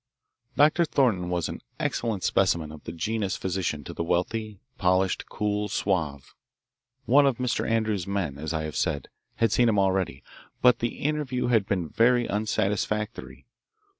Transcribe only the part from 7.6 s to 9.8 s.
Andrews's men, as I have said, had seen him